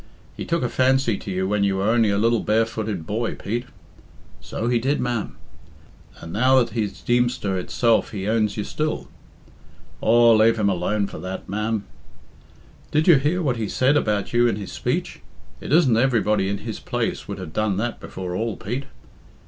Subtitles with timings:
[0.35, 3.67] "He took a fancy to you when you were only a little barefooted boy, Pete."
[4.39, 5.35] "So he did, ma'am."
[6.19, 9.09] "And now that he's Deemster itself he owns you still."
[10.01, 11.83] "Aw, lave him alone for that, ma'am."
[12.89, 15.19] "Did you hear what he said about you in his speech.
[15.59, 18.85] It isn't everybody in his place would have done that before all, Pete."